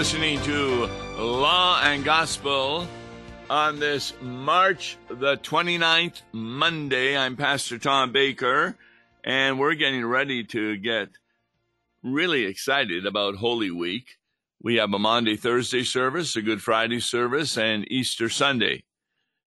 listening 0.00 0.40
to 0.40 0.88
Law 1.18 1.78
and 1.84 2.02
Gospel 2.02 2.88
on 3.50 3.78
this 3.78 4.14
March 4.22 4.96
the 5.10 5.36
29th, 5.36 6.22
Maundy. 6.32 7.14
I'm 7.14 7.36
Pastor 7.36 7.76
Tom 7.76 8.10
Baker, 8.10 8.78
and 9.22 9.58
we're 9.58 9.74
getting 9.74 10.06
ready 10.06 10.42
to 10.44 10.78
get 10.78 11.10
really 12.02 12.44
excited 12.44 13.04
about 13.04 13.34
Holy 13.34 13.70
Week. 13.70 14.16
We 14.62 14.76
have 14.76 14.90
a 14.94 14.98
Maundy, 14.98 15.36
Thursday 15.36 15.84
service, 15.84 16.34
a 16.34 16.40
Good 16.40 16.62
Friday 16.62 17.00
service, 17.00 17.58
and 17.58 17.84
Easter 17.92 18.30
Sunday. 18.30 18.84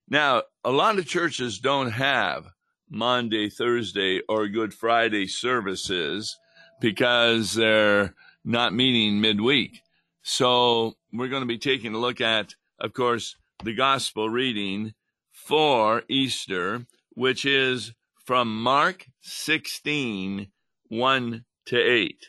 Now, 0.07 0.43
a 0.63 0.69
lot 0.69 0.99
of 0.99 1.07
churches 1.07 1.57
don't 1.57 1.93
have 1.93 2.45
Monday, 2.87 3.49
Thursday, 3.49 4.21
or 4.29 4.47
Good 4.47 4.75
Friday 4.75 5.25
services 5.25 6.37
because 6.79 7.55
they're 7.55 8.13
not 8.45 8.71
meeting 8.71 9.19
midweek. 9.19 9.79
So 10.23 10.95
we're 11.11 11.27
going 11.27 11.41
to 11.41 11.47
be 11.47 11.57
taking 11.57 11.93
a 11.93 11.99
look 11.99 12.21
at, 12.21 12.55
of 12.79 12.93
course, 12.93 13.35
the 13.61 13.75
gospel 13.75 14.29
reading 14.29 14.93
for 15.31 16.03
Easter, 16.07 16.85
which 17.09 17.43
is 17.43 17.93
from 18.25 18.63
Mark 18.63 19.05
16, 19.21 20.47
1 20.87 21.45
to 21.65 21.77
8. 21.77 22.27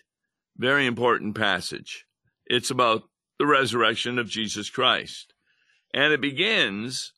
Very 0.56 0.86
important 0.86 1.36
passage. 1.36 2.04
It's 2.46 2.70
about 2.70 3.04
the 3.38 3.46
resurrection 3.46 4.18
of 4.18 4.28
Jesus 4.28 4.70
Christ. 4.70 5.32
And 5.92 6.12
it 6.12 6.20
begins 6.20 7.12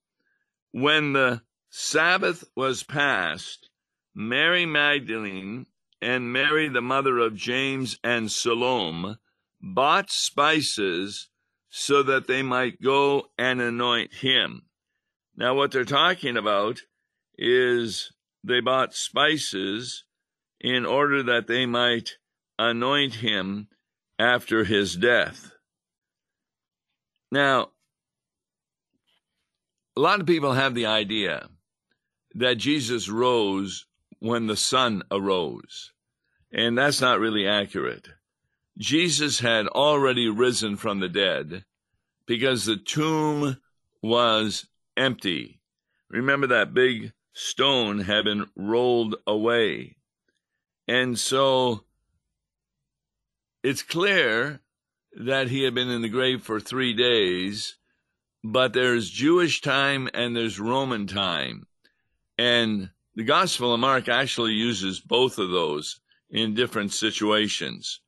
when 0.73 1.15
the 1.15 1.41
Sabbath 1.71 2.45
was 2.55 2.83
passed, 2.83 3.71
Mary 4.15 4.67
Magdalene 4.67 5.67
and 6.03 6.31
Mary, 6.31 6.69
the 6.69 6.83
mother 6.83 7.19
of 7.19 7.35
James 7.35 7.99
and 8.05 8.31
Salome, 8.31 9.17
bought 9.61 10.11
spices 10.11 11.29
so 11.69 12.03
that 12.03 12.27
they 12.27 12.43
might 12.43 12.81
go 12.81 13.27
and 13.37 13.61
anoint 13.61 14.15
him. 14.15 14.63
Now, 15.37 15.55
what 15.55 15.71
they're 15.71 15.85
talking 15.85 16.37
about 16.37 16.81
is 17.37 18.13
they 18.43 18.61
bought 18.61 18.95
spices 18.95 20.05
in 20.61 20.87
order 20.87 21.23
that 21.23 21.47
they 21.47 21.67
might 21.67 22.13
anoint 22.59 23.17
him 23.17 23.69
after 24.19 24.65
his 24.65 24.97
death. 24.97 25.53
Now, 27.31 27.71
a 29.97 30.01
lot 30.01 30.21
of 30.21 30.27
people 30.27 30.53
have 30.53 30.75
the 30.75 30.87
idea 30.87 31.49
that 32.35 32.57
Jesus 32.57 33.09
rose 33.09 33.87
when 34.19 34.47
the 34.47 34.57
sun 34.57 35.03
arose, 35.11 35.93
and 36.53 36.79
that's 36.79 37.01
not 37.01 37.21
really 37.21 37.47
accurate. 37.47 38.09
Jesus 38.79 39.41
had 39.41 39.67
already 39.69 40.29
risen 40.29 40.77
from 40.77 41.01
the 41.01 41.09
dead 41.09 41.65
because 42.27 42.65
the 42.65 42.77
tomb 42.77 43.57
was 44.03 44.67
empty. 44.97 45.61
Remember 46.11 46.47
that 46.49 46.75
big 46.75 47.13
stone 47.33 48.01
had 48.01 48.25
been 48.25 48.47
rolled 48.55 49.17
away. 49.27 49.97
And 50.87 51.19
so 51.19 51.85
it's 53.63 53.83
clear 53.83 54.61
that 55.19 55.49
he 55.49 55.63
had 55.63 55.75
been 55.75 55.89
in 55.89 56.03
the 56.03 56.09
grave 56.09 56.43
for 56.43 56.61
three 56.61 56.93
days, 56.93 57.77
but 58.45 58.73
there's 58.73 59.11
Jewish 59.11 59.61
time 59.61 60.09
and 60.13 60.37
there's 60.37 60.61
Roman 60.61 61.07
time. 61.07 61.67
And 62.39 62.91
the 63.15 63.25
Gospel 63.25 63.73
of 63.73 63.81
Mark 63.81 64.09
actually 64.09 64.53
uses 64.53 65.01
both 65.01 65.39
of 65.39 65.51
those 65.51 66.01
in 66.29 66.55
different 66.55 66.93
situations. 66.93 68.01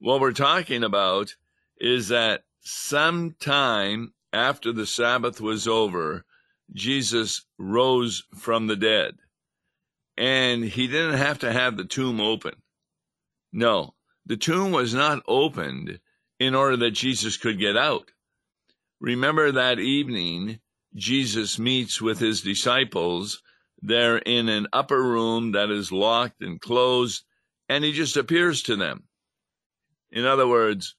What 0.00 0.20
we're 0.20 0.32
talking 0.32 0.84
about 0.84 1.34
is 1.80 2.08
that 2.08 2.44
sometime 2.60 4.12
after 4.32 4.72
the 4.72 4.86
Sabbath 4.86 5.40
was 5.40 5.66
over, 5.66 6.24
Jesus 6.72 7.46
rose 7.58 8.22
from 8.36 8.68
the 8.68 8.76
dead. 8.76 9.16
And 10.16 10.64
he 10.64 10.86
didn't 10.86 11.18
have 11.18 11.40
to 11.40 11.52
have 11.52 11.76
the 11.76 11.84
tomb 11.84 12.20
open. 12.20 12.54
No, 13.52 13.94
the 14.26 14.36
tomb 14.36 14.70
was 14.70 14.94
not 14.94 15.22
opened 15.26 15.98
in 16.38 16.54
order 16.54 16.76
that 16.76 16.90
Jesus 16.92 17.36
could 17.36 17.58
get 17.58 17.76
out. 17.76 18.12
Remember 19.00 19.50
that 19.50 19.80
evening, 19.80 20.60
Jesus 20.94 21.58
meets 21.58 22.00
with 22.00 22.20
his 22.20 22.42
disciples. 22.42 23.42
They're 23.80 24.18
in 24.18 24.48
an 24.48 24.68
upper 24.72 25.02
room 25.02 25.52
that 25.52 25.70
is 25.70 25.90
locked 25.90 26.40
and 26.40 26.60
closed, 26.60 27.24
and 27.68 27.82
he 27.82 27.92
just 27.92 28.16
appears 28.16 28.62
to 28.64 28.76
them. 28.76 29.07
In 30.10 30.24
other 30.24 30.46
words, 30.46 30.94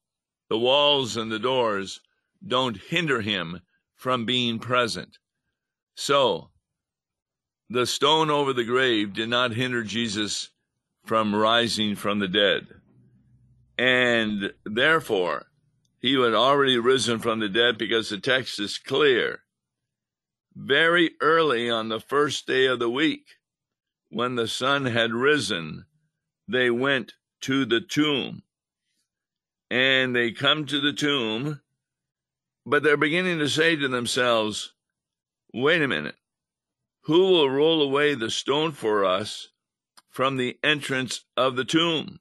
the 0.49 0.57
walls 0.57 1.17
and 1.17 1.31
the 1.31 1.39
doors 1.39 2.01
don't 2.45 2.77
hinder 2.77 3.21
him 3.21 3.61
from 3.95 4.25
being 4.25 4.59
present. 4.59 5.17
So, 5.95 6.51
the 7.69 7.85
stone 7.85 8.29
over 8.29 8.53
the 8.53 8.63
grave 8.63 9.13
did 9.13 9.29
not 9.29 9.51
hinder 9.51 9.83
Jesus 9.83 10.49
from 11.05 11.35
rising 11.35 11.95
from 11.95 12.19
the 12.19 12.27
dead. 12.27 12.67
And 13.77 14.53
therefore, 14.65 15.47
he 15.99 16.13
had 16.13 16.33
already 16.33 16.77
risen 16.77 17.19
from 17.19 17.39
the 17.39 17.49
dead 17.49 17.77
because 17.77 18.09
the 18.09 18.19
text 18.19 18.59
is 18.59 18.77
clear. 18.77 19.43
Very 20.55 21.11
early 21.21 21.69
on 21.69 21.89
the 21.89 21.99
first 21.99 22.47
day 22.47 22.65
of 22.65 22.79
the 22.79 22.89
week, 22.89 23.25
when 24.09 24.35
the 24.35 24.47
sun 24.47 24.85
had 24.85 25.13
risen, 25.13 25.85
they 26.47 26.69
went 26.69 27.13
to 27.41 27.65
the 27.65 27.81
tomb 27.81 28.43
and 29.69 30.15
they 30.15 30.31
come 30.31 30.65
to 30.65 30.79
the 30.79 30.93
tomb, 30.93 31.61
but 32.65 32.83
they're 32.83 32.97
beginning 32.97 33.39
to 33.39 33.49
say 33.49 33.75
to 33.75 33.87
themselves, 33.87 34.73
wait 35.53 35.81
a 35.81 35.87
minute, 35.87 36.15
who 37.03 37.19
will 37.19 37.49
roll 37.49 37.81
away 37.81 38.13
the 38.13 38.31
stone 38.31 38.71
for 38.71 39.05
us 39.05 39.49
from 40.09 40.37
the 40.37 40.57
entrance 40.63 41.25
of 41.37 41.55
the 41.55 41.65
tomb? 41.65 42.19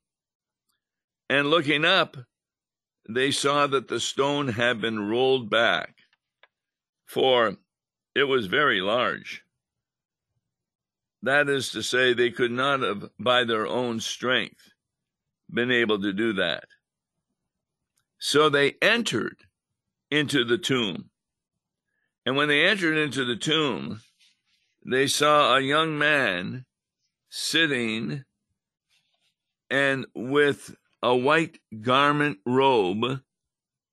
And 1.29 1.51
looking 1.51 1.85
up, 1.85 2.17
they 3.09 3.31
saw 3.31 3.67
that 3.67 3.89
the 3.89 4.01
stone 4.01 4.49
had 4.49 4.81
been 4.81 5.09
rolled 5.09 5.51
back, 5.51 5.97
for 7.05 7.57
it 8.15 8.25
was 8.25 8.47
very 8.47 8.81
large. 8.81 9.43
That 11.23 11.49
is 11.49 11.71
to 11.71 11.83
say, 11.83 12.13
they 12.13 12.31
could 12.31 12.53
not 12.53 12.81
have, 12.81 13.11
by 13.19 13.45
their 13.45 13.67
own 13.67 14.01
strength, 14.01 14.73
been 15.51 15.71
able 15.71 16.01
to 16.01 16.13
do 16.13 16.35
that. 16.35 16.65
So 18.19 18.49
they 18.49 18.75
entered 18.83 19.37
into 20.11 20.45
the 20.45 20.59
tomb. 20.59 21.11
And 22.27 22.37
when 22.37 22.49
they 22.49 22.67
entered 22.67 22.97
into 22.97 23.25
the 23.25 23.37
tomb, 23.37 24.01
they 24.85 25.07
saw 25.07 25.57
a 25.57 25.61
young 25.61 25.99
man 25.99 26.65
sitting 27.31 28.25
and 29.71 30.07
with 30.15 30.75
a 31.03 31.15
white 31.15 31.59
garment 31.83 32.39
robe, 32.45 33.21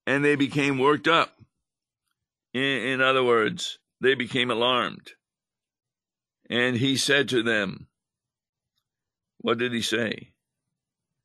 and 0.07 0.23
they 0.23 0.35
became 0.35 0.79
worked 0.79 1.07
up. 1.07 1.35
In, 2.53 2.61
in 2.61 3.01
other 3.01 3.23
words, 3.23 3.79
they 4.01 4.15
became 4.15 4.49
alarmed. 4.49 5.11
And 6.49 6.77
he 6.77 6.95
said 6.95 7.27
to 7.29 7.43
them, 7.43 7.87
What 9.39 9.57
did 9.57 9.73
he 9.73 9.81
say? 9.81 10.31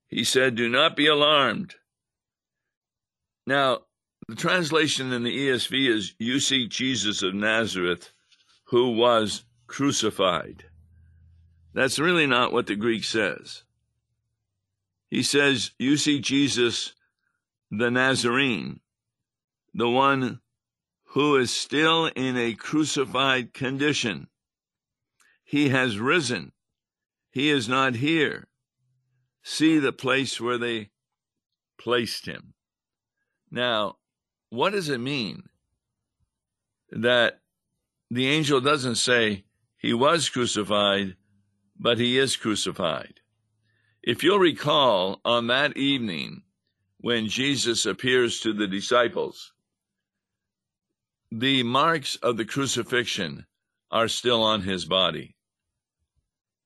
He 0.08 0.24
said, 0.24 0.54
Do 0.54 0.68
not 0.68 0.96
be 0.96 1.06
alarmed. 1.06 1.76
Now, 3.46 3.80
the 4.28 4.36
translation 4.36 5.12
in 5.12 5.22
the 5.22 5.48
ESV 5.48 5.88
is 5.88 6.14
You 6.18 6.40
see 6.40 6.68
Jesus 6.68 7.22
of 7.22 7.34
Nazareth, 7.34 8.12
who 8.64 8.92
was 8.92 9.44
crucified. 9.66 10.64
That's 11.72 11.98
really 11.98 12.26
not 12.26 12.52
what 12.52 12.66
the 12.66 12.76
Greek 12.76 13.04
says. 13.04 13.64
He 15.08 15.22
says, 15.22 15.72
You 15.78 15.96
see 15.96 16.20
Jesus 16.20 16.94
the 17.70 17.90
Nazarene, 17.90 18.80
the 19.74 19.88
one 19.88 20.40
who 21.12 21.36
is 21.36 21.52
still 21.52 22.06
in 22.06 22.36
a 22.36 22.54
crucified 22.54 23.52
condition. 23.52 24.28
He 25.44 25.70
has 25.70 25.98
risen. 25.98 26.52
He 27.30 27.50
is 27.50 27.68
not 27.68 27.96
here. 27.96 28.48
See 29.42 29.78
the 29.78 29.92
place 29.92 30.40
where 30.40 30.58
they 30.58 30.90
placed 31.78 32.26
him. 32.26 32.54
Now, 33.50 33.96
what 34.50 34.72
does 34.72 34.88
it 34.88 34.98
mean 34.98 35.44
that 36.90 37.40
the 38.10 38.28
angel 38.28 38.60
doesn't 38.60 38.96
say 38.96 39.44
he 39.76 39.92
was 39.92 40.28
crucified, 40.28 41.16
but 41.78 41.98
he 41.98 42.18
is 42.18 42.36
crucified? 42.36 43.20
If 44.02 44.22
you'll 44.22 44.38
recall, 44.38 45.20
on 45.24 45.48
that 45.48 45.76
evening 45.76 46.42
when 46.98 47.28
Jesus 47.28 47.86
appears 47.86 48.40
to 48.40 48.52
the 48.52 48.66
disciples, 48.66 49.52
the 51.30 51.62
marks 51.62 52.16
of 52.16 52.36
the 52.36 52.44
crucifixion 52.44 53.46
are 53.90 54.08
still 54.08 54.42
on 54.42 54.62
his 54.62 54.84
body. 54.84 55.36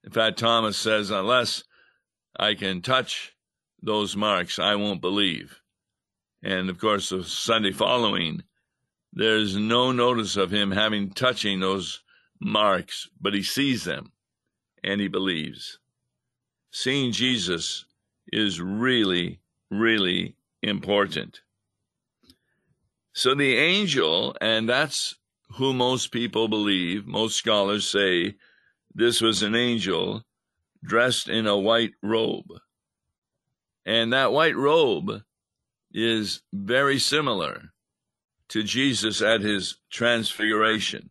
In 0.05 0.11
fact, 0.11 0.39
Thomas 0.39 0.77
says, 0.77 1.11
unless 1.11 1.65
I 2.37 2.55
can 2.55 2.83
touch 2.83 3.35
those 3.83 4.17
marks, 4.17 4.59
I 4.59 4.75
won't 4.75 5.01
believe. 5.01 5.61
And 6.45 6.69
of 6.69 6.79
course, 6.79 7.09
the 7.09 7.25
Sunday 7.25 7.73
following, 7.73 8.43
there's 9.15 9.57
no 9.57 9.93
notice 9.93 10.37
of 10.37 10.53
him 10.53 10.73
having 10.73 11.11
touching 11.11 11.61
those 11.61 12.03
marks, 12.39 13.09
but 13.19 13.33
he 13.33 13.43
sees 13.43 13.85
them 13.85 14.13
and 14.85 15.01
he 15.01 15.09
believes. 15.09 15.79
Seeing 16.71 17.13
Jesus 17.13 17.87
is 18.31 18.61
really, 18.61 19.41
really 19.71 20.37
important. 20.63 21.41
So 23.15 23.35
the 23.35 23.57
angel, 23.57 24.37
and 24.41 24.69
that's 24.69 25.15
who 25.57 25.73
most 25.73 26.13
people 26.13 26.49
believe, 26.49 27.07
most 27.07 27.37
scholars 27.37 27.89
say 27.89 28.35
this 28.95 29.23
was 29.23 29.43
an 29.43 29.55
angel 29.55 30.25
dressed 30.83 31.31
in 31.31 31.47
a 31.47 31.57
white 31.57 31.93
robe. 32.03 32.53
And 33.87 34.13
that 34.13 34.33
white 34.33 34.57
robe 34.57 35.23
is 35.95 36.43
very 36.53 36.99
similar 36.99 37.71
to 38.49 38.65
Jesus 38.65 39.23
at 39.23 39.41
his 39.41 39.79
transfiguration. 39.91 41.11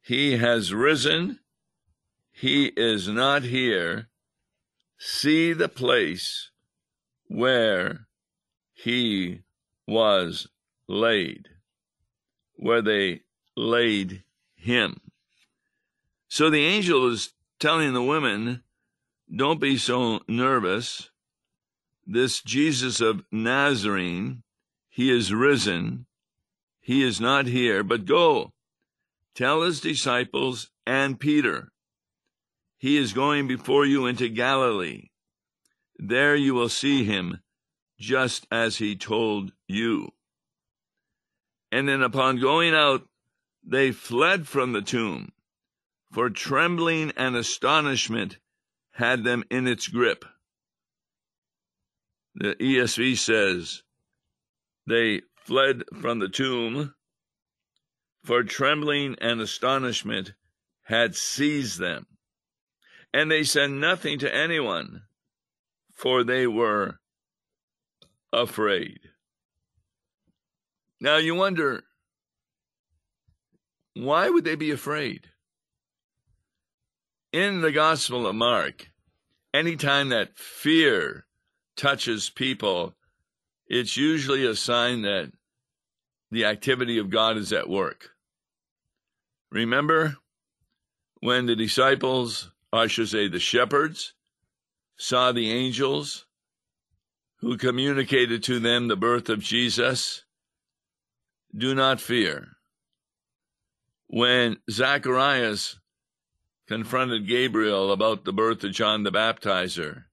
He 0.00 0.38
has 0.38 0.72
risen. 0.72 1.40
He 2.32 2.66
is 2.66 3.08
not 3.08 3.42
here. 3.42 4.08
See 4.98 5.52
the 5.52 5.68
place 5.68 6.50
where 7.26 8.06
he 8.72 9.42
was 9.86 10.48
laid, 10.88 11.48
where 12.54 12.82
they 12.82 13.22
laid 13.56 14.22
him. 14.54 15.00
So 16.28 16.48
the 16.48 16.64
angel 16.64 17.10
is 17.12 17.32
telling 17.58 17.92
the 17.92 18.02
women, 18.02 18.62
don't 19.34 19.60
be 19.60 19.76
so 19.76 20.20
nervous. 20.28 21.09
This 22.12 22.42
Jesus 22.42 23.00
of 23.00 23.22
Nazarene, 23.30 24.42
he 24.88 25.12
is 25.12 25.32
risen. 25.32 26.06
He 26.80 27.04
is 27.04 27.20
not 27.20 27.46
here, 27.46 27.84
but 27.84 28.04
go. 28.04 28.52
Tell 29.36 29.62
his 29.62 29.80
disciples 29.80 30.72
and 30.84 31.20
Peter, 31.20 31.68
he 32.78 32.96
is 32.96 33.12
going 33.12 33.46
before 33.46 33.86
you 33.86 34.06
into 34.06 34.28
Galilee. 34.28 35.10
There 36.00 36.34
you 36.34 36.52
will 36.52 36.68
see 36.68 37.04
him, 37.04 37.38
just 37.96 38.44
as 38.50 38.78
he 38.78 38.96
told 38.96 39.52
you. 39.68 40.08
And 41.70 41.88
then 41.88 42.02
upon 42.02 42.40
going 42.40 42.74
out, 42.74 43.06
they 43.62 43.92
fled 43.92 44.48
from 44.48 44.72
the 44.72 44.82
tomb 44.82 45.30
for 46.10 46.28
trembling 46.28 47.12
and 47.16 47.36
astonishment 47.36 48.38
had 48.94 49.22
them 49.22 49.44
in 49.48 49.68
its 49.68 49.86
grip. 49.86 50.24
The 52.34 52.54
ESV 52.54 53.18
says, 53.18 53.82
they 54.86 55.22
fled 55.36 55.84
from 56.00 56.18
the 56.18 56.28
tomb, 56.28 56.94
for 58.24 58.42
trembling 58.42 59.16
and 59.20 59.40
astonishment 59.40 60.34
had 60.82 61.14
seized 61.14 61.78
them. 61.78 62.06
And 63.12 63.30
they 63.30 63.44
said 63.44 63.70
nothing 63.70 64.18
to 64.20 64.34
anyone, 64.34 65.02
for 65.92 66.22
they 66.22 66.46
were 66.46 67.00
afraid. 68.32 69.00
Now 71.00 71.16
you 71.16 71.34
wonder, 71.34 71.84
why 73.94 74.30
would 74.30 74.44
they 74.44 74.54
be 74.54 74.70
afraid? 74.70 75.30
in 77.32 77.60
the 77.60 77.72
Gospel 77.72 78.26
of 78.26 78.34
Mark, 78.34 78.90
anytime 79.54 80.08
that 80.08 80.36
fear 80.36 81.26
touches 81.76 82.30
people, 82.30 82.94
it's 83.66 83.96
usually 83.96 84.46
a 84.46 84.54
sign 84.54 85.02
that 85.02 85.32
the 86.30 86.44
activity 86.44 86.98
of 86.98 87.10
God 87.10 87.36
is 87.36 87.52
at 87.52 87.68
work. 87.68 88.10
Remember 89.50 90.16
when 91.20 91.46
the 91.46 91.56
disciples, 91.56 92.50
I 92.72 92.86
should 92.86 93.08
say 93.08 93.28
the 93.28 93.40
shepherds, 93.40 94.14
saw 94.96 95.32
the 95.32 95.50
angels 95.50 96.26
who 97.38 97.56
communicated 97.56 98.42
to 98.44 98.60
them 98.60 98.88
the 98.88 98.96
birth 98.96 99.28
of 99.28 99.40
Jesus? 99.40 100.24
Do 101.56 101.74
not 101.74 102.00
fear. 102.00 102.48
When 104.06 104.58
Zacharias 104.70 105.78
confronted 106.68 107.26
Gabriel 107.26 107.92
about 107.92 108.24
the 108.24 108.32
birth 108.32 108.62
of 108.62 108.72
John 108.72 109.02
the 109.02 109.10
Baptizer, 109.10 110.04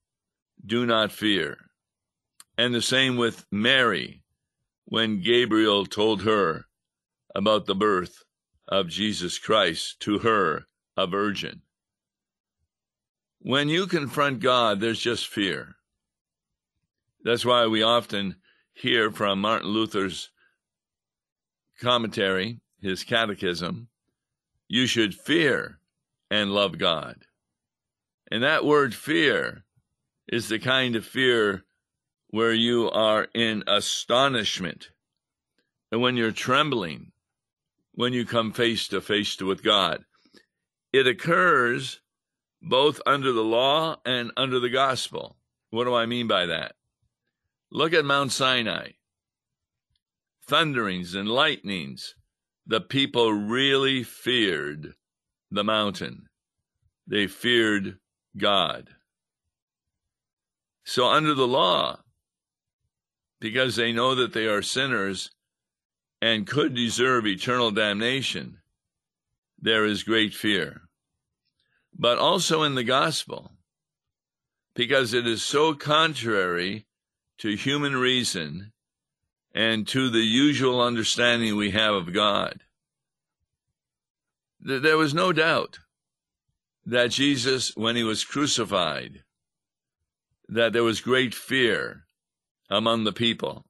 do 0.65 0.85
not 0.85 1.11
fear. 1.11 1.57
And 2.57 2.73
the 2.73 2.81
same 2.81 3.17
with 3.17 3.45
Mary 3.51 4.23
when 4.85 5.21
Gabriel 5.21 5.85
told 5.85 6.23
her 6.23 6.65
about 7.35 7.65
the 7.65 7.75
birth 7.75 8.23
of 8.67 8.87
Jesus 8.87 9.37
Christ 9.37 9.99
to 10.01 10.19
her, 10.19 10.65
a 10.95 11.05
virgin. 11.05 11.61
When 13.39 13.69
you 13.69 13.85
confront 13.85 14.39
God, 14.39 14.79
there's 14.79 14.99
just 14.99 15.27
fear. 15.27 15.75
That's 17.23 17.45
why 17.45 17.67
we 17.67 17.83
often 17.83 18.37
hear 18.73 19.11
from 19.11 19.41
Martin 19.41 19.69
Luther's 19.69 20.31
commentary, 21.79 22.59
his 22.81 23.03
catechism, 23.03 23.89
you 24.67 24.87
should 24.87 25.13
fear 25.13 25.79
and 26.29 26.51
love 26.51 26.77
God. 26.77 27.17
And 28.31 28.43
that 28.43 28.65
word 28.65 28.93
fear 28.93 29.63
is 30.27 30.49
the 30.49 30.59
kind 30.59 30.95
of 30.95 31.05
fear 31.05 31.63
where 32.29 32.53
you 32.53 32.89
are 32.89 33.27
in 33.33 33.63
astonishment. 33.67 34.89
And 35.91 36.01
when 36.01 36.17
you're 36.17 36.31
trembling, 36.31 37.11
when 37.93 38.13
you 38.13 38.25
come 38.25 38.51
face 38.51 38.87
to 38.89 39.01
face 39.01 39.39
with 39.41 39.63
God, 39.63 40.03
it 40.91 41.07
occurs 41.07 42.01
both 42.61 42.99
under 43.05 43.31
the 43.31 43.43
law 43.43 43.97
and 44.05 44.31
under 44.35 44.59
the 44.59 44.69
gospel. 44.69 45.37
What 45.69 45.85
do 45.85 45.93
I 45.93 46.05
mean 46.05 46.27
by 46.27 46.47
that? 46.47 46.75
Look 47.71 47.93
at 47.93 48.05
Mount 48.05 48.31
Sinai. 48.31 48.91
Thunderings 50.47 51.15
and 51.15 51.27
lightnings. 51.27 52.15
The 52.65 52.81
people 52.81 53.31
really 53.31 54.03
feared 54.03 54.93
the 55.51 55.63
mountain. 55.63 56.27
They 57.05 57.27
feared 57.27 57.99
God. 58.37 58.89
So, 60.87 61.07
under 61.07 61.33
the 61.33 61.47
law, 61.47 61.99
because 63.41 63.75
they 63.75 63.91
know 63.91 64.15
that 64.15 64.31
they 64.31 64.45
are 64.45 64.61
sinners 64.61 65.31
and 66.21 66.47
could 66.47 66.73
deserve 66.73 67.27
eternal 67.27 67.71
damnation, 67.71 68.59
there 69.59 69.85
is 69.85 70.03
great 70.03 70.33
fear. 70.33 70.83
But 71.93 72.17
also 72.17 72.63
in 72.63 72.75
the 72.75 72.85
gospel, 72.85 73.51
because 74.73 75.13
it 75.13 75.27
is 75.27 75.43
so 75.43 75.73
contrary 75.73 76.87
to 77.39 77.55
human 77.55 77.97
reason 77.97 78.71
and 79.53 79.85
to 79.89 80.09
the 80.09 80.19
usual 80.19 80.81
understanding 80.81 81.57
we 81.57 81.71
have 81.71 81.95
of 81.95 82.13
God 82.13 82.61
there 84.59 84.97
was 84.97 85.13
no 85.13 85.31
doubt 85.31 85.79
that 86.85 87.11
Jesus, 87.11 87.75
when 87.75 87.95
he 87.95 88.03
was 88.03 88.23
crucified, 88.23 89.23
that 90.49 90.73
there 90.73 90.83
was 90.83 91.01
great 91.01 91.33
fear 91.33 92.05
among 92.69 93.03
the 93.03 93.13
people. 93.13 93.65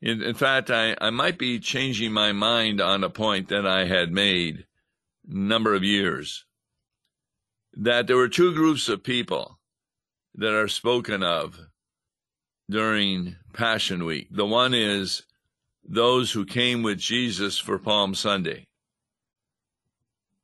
In, 0.00 0.22
in 0.22 0.34
fact, 0.34 0.70
I, 0.70 0.96
I 1.00 1.10
might 1.10 1.38
be 1.38 1.58
changing 1.58 2.12
my 2.12 2.32
mind 2.32 2.80
on 2.80 3.02
a 3.02 3.10
point 3.10 3.48
that 3.48 3.66
I 3.66 3.84
had 3.84 4.12
made 4.12 4.66
a 5.28 5.34
number 5.34 5.74
of 5.74 5.82
years. 5.82 6.44
That 7.74 8.06
there 8.06 8.16
were 8.16 8.28
two 8.28 8.54
groups 8.54 8.88
of 8.88 9.02
people 9.02 9.58
that 10.34 10.54
are 10.54 10.68
spoken 10.68 11.22
of 11.22 11.58
during 12.70 13.36
Passion 13.52 14.04
Week. 14.04 14.28
The 14.30 14.46
one 14.46 14.74
is 14.74 15.22
those 15.84 16.32
who 16.32 16.44
came 16.44 16.82
with 16.82 16.98
Jesus 16.98 17.58
for 17.58 17.78
Palm 17.78 18.14
Sunday 18.14 18.68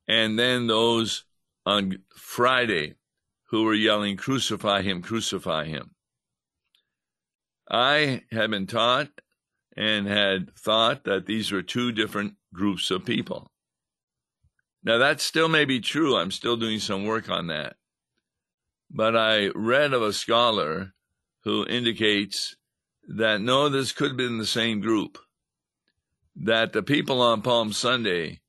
and 0.07 0.37
then 0.37 0.67
those 0.67 1.23
on 1.65 1.99
Friday 2.15 2.95
who 3.55 3.63
were 3.63 3.73
yelling, 3.73 4.17
Crucify 4.17 4.81
him, 4.81 5.01
crucify 5.01 5.63
him. 5.63 5.91
I 7.71 8.23
had 8.29 8.51
been 8.51 8.67
taught 8.67 9.07
and 9.77 10.05
had 10.05 10.53
thought 10.57 11.05
that 11.05 11.25
these 11.25 11.53
were 11.53 11.61
two 11.61 11.93
different 11.93 12.33
groups 12.53 12.91
of 12.91 13.05
people. 13.05 13.49
Now, 14.83 14.97
that 14.97 15.21
still 15.21 15.47
may 15.47 15.63
be 15.63 15.79
true. 15.79 16.17
I'm 16.17 16.31
still 16.31 16.57
doing 16.57 16.79
some 16.79 17.05
work 17.05 17.29
on 17.29 17.47
that. 17.47 17.77
But 18.91 19.15
I 19.15 19.47
read 19.55 19.93
of 19.93 20.01
a 20.01 20.11
scholar 20.11 20.93
who 21.45 21.65
indicates 21.65 22.57
that 23.07 23.39
no, 23.39 23.69
this 23.69 23.93
could 23.93 24.09
have 24.09 24.17
been 24.17 24.37
the 24.37 24.45
same 24.45 24.81
group. 24.81 25.17
That 26.35 26.73
the 26.73 26.83
people 26.83 27.21
on 27.21 27.41
Palm 27.41 27.71
Sunday 27.71 28.41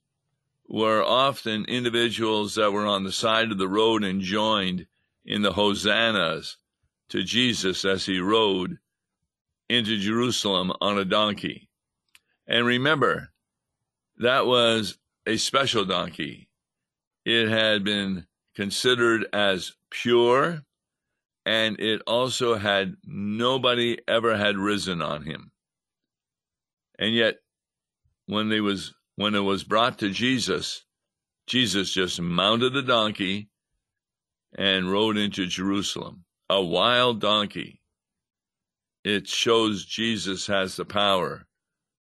were 0.69 1.05
often 1.05 1.65
individuals 1.67 2.57
that 2.57 2.73
were 2.73 2.87
on 2.87 3.05
the 3.05 3.13
side 3.13 3.53
of 3.53 3.59
the 3.59 3.69
road 3.69 4.03
and 4.03 4.21
joined 4.21 4.89
in 5.27 5.43
the 5.43 5.53
hosannas 5.53 6.57
to 7.09 7.23
Jesus 7.23 7.85
as 7.85 8.07
he 8.07 8.21
rode 8.21 8.79
into 9.69 9.99
Jerusalem 9.99 10.73
on 10.81 10.99
a 10.99 11.05
donkey. 11.05 11.69
And 12.47 12.65
remember, 12.65 13.31
that 14.19 14.47
was 14.47 14.97
a 15.27 15.37
special 15.37 15.85
donkey. 15.85 16.49
It 17.25 17.49
had 17.49 17.83
been 17.83 18.27
considered 18.55 19.27
as 19.33 19.73
pure, 19.91 20.63
and 21.45 21.79
it 21.81 22.03
also 22.07 22.55
had 22.55 22.95
nobody 23.05 23.99
ever 24.07 24.37
had 24.37 24.57
risen 24.57 25.03
on 25.03 25.23
him. 25.23 25.51
And 26.99 27.15
yet, 27.15 27.39
when 28.27 28.49
was 28.63 28.95
when 29.17 29.35
it 29.35 29.41
was 29.41 29.65
brought 29.65 29.99
to 29.99 30.11
Jesus, 30.11 30.85
Jesus 31.47 31.91
just 31.93 32.21
mounted 32.21 32.73
the 32.73 32.83
donkey 32.83 33.49
and 34.55 34.91
rode 34.91 35.17
into 35.17 35.47
Jerusalem. 35.47 36.25
A 36.49 36.63
wild 36.63 37.21
donkey. 37.21 37.81
It 39.05 39.29
shows 39.29 39.85
Jesus 39.85 40.47
has 40.47 40.77
the 40.77 40.85
power 40.85 41.47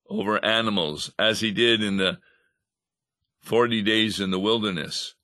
over 0.09 0.43
animals, 0.43 1.11
as 1.17 1.39
he 1.39 1.51
did 1.51 1.81
in 1.81 1.97
the 1.97 2.19
40 3.41 3.81
days 3.81 4.19
in 4.19 4.31
the 4.31 4.39
wilderness, 4.39 5.15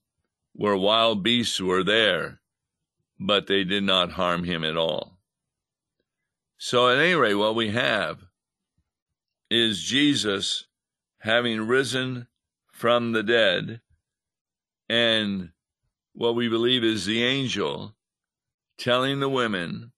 where 0.54 0.76
wild 0.76 1.24
beasts 1.24 1.60
were 1.60 1.84
there, 1.84 2.42
but 3.20 3.48
they 3.48 3.64
did 3.64 3.84
not 3.84 4.12
harm 4.12 4.44
him 4.44 4.64
at 4.64 4.78
all. 4.78 5.20
So, 6.58 6.90
at 6.90 7.00
any 7.00 7.16
rate, 7.16 7.36
what 7.36 7.56
we 7.56 7.70
have 7.72 8.20
is 9.50 9.82
Jesus 9.82 10.66
having 11.20 11.68
risen 11.68 12.28
from 12.72 13.12
the 13.12 13.24
dead, 13.24 13.82
and 14.90 15.50
what 16.14 16.36
we 16.36 16.48
believe 16.48 16.84
is 16.84 17.06
the 17.06 17.24
angel 17.24 17.96
telling 18.78 19.20
the 19.20 19.30
women, 19.30 19.92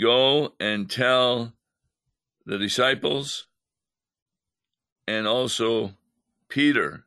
Go 0.00 0.54
and 0.58 0.90
tell 0.90 1.52
the 2.44 2.58
disciples 2.58 3.46
and 5.06 5.26
also 5.26 5.94
Peter 6.48 7.04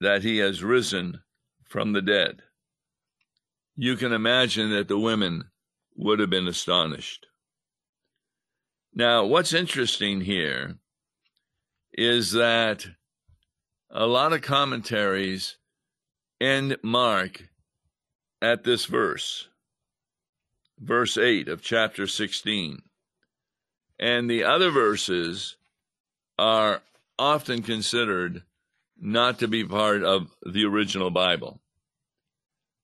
that 0.00 0.22
he 0.22 0.38
has 0.38 0.62
risen 0.62 1.20
from 1.68 1.92
the 1.92 2.00
dead. 2.00 2.42
You 3.76 3.96
can 3.96 4.12
imagine 4.12 4.70
that 4.70 4.88
the 4.88 4.98
women 4.98 5.50
would 5.94 6.20
have 6.20 6.30
been 6.30 6.48
astonished. 6.48 7.26
Now, 8.94 9.24
what's 9.26 9.52
interesting 9.52 10.22
here 10.22 10.78
is 11.92 12.32
that 12.32 12.86
a 13.90 14.06
lot 14.06 14.32
of 14.32 14.42
commentaries 14.42 15.56
end 16.40 16.76
Mark 16.82 17.48
at 18.40 18.64
this 18.64 18.86
verse, 18.86 19.48
verse 20.78 21.16
8 21.18 21.48
of 21.48 21.62
chapter 21.62 22.06
16. 22.06 22.82
And 23.98 24.30
the 24.30 24.44
other 24.44 24.70
verses 24.70 25.56
are 26.38 26.82
often 27.18 27.62
considered 27.62 28.42
not 29.00 29.38
to 29.40 29.48
be 29.48 29.64
part 29.64 30.02
of 30.02 30.34
the 30.44 30.64
original 30.64 31.10
Bible. 31.10 31.60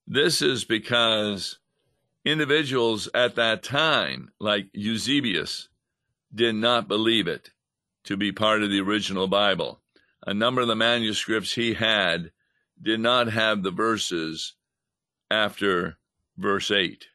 This 0.06 0.42
is 0.42 0.64
because 0.64 1.58
individuals 2.24 3.08
at 3.14 3.36
that 3.36 3.62
time, 3.62 4.30
like 4.40 4.66
Eusebius, 4.72 5.68
did 6.34 6.54
not 6.56 6.88
believe 6.88 7.28
it 7.28 7.50
to 8.04 8.16
be 8.16 8.32
part 8.32 8.62
of 8.62 8.70
the 8.70 8.80
original 8.80 9.28
Bible. 9.28 9.80
A 10.26 10.34
number 10.34 10.60
of 10.60 10.68
the 10.68 10.74
manuscripts 10.74 11.54
he 11.54 11.74
had 11.74 12.32
did 12.80 13.00
not 13.00 13.28
have 13.28 13.62
the 13.62 13.70
verses 13.70 14.54
after 15.30 15.96
verse 16.36 16.70
8. 16.70 17.06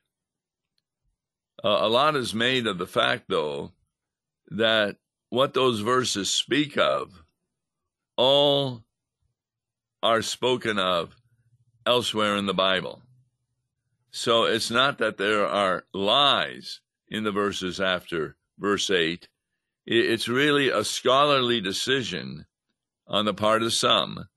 Uh, 1.64 1.68
a 1.82 1.90
lot 1.90 2.16
is 2.16 2.34
made 2.34 2.68
of 2.68 2.78
the 2.78 2.88
fact, 2.88 3.26
though, 3.28 3.72
that 4.50 4.98
what 5.30 5.54
those 5.54 5.82
verses 5.82 6.30
speak 6.30 6.78
of 6.78 7.24
all 8.16 8.84
are 10.02 10.22
spoken 10.22 10.80
of 10.80 11.16
elsewhere 11.86 12.36
in 12.36 12.46
the 12.46 12.54
Bible. 12.54 13.02
So 14.12 14.46
it's 14.46 14.72
not 14.72 14.98
that 14.98 15.18
there 15.18 15.46
are 15.46 15.86
lies 15.94 16.80
in 17.10 17.24
the 17.24 17.32
verses 17.32 17.80
after 17.80 18.38
verse 18.58 18.90
8. 18.90 19.28
It's 19.86 20.28
really 20.28 20.70
a 20.70 20.84
scholarly 20.84 21.62
decision 21.62 22.46
on 23.08 23.26
the 23.26 23.34
part 23.34 23.64
of 23.64 23.74
some 23.74 24.28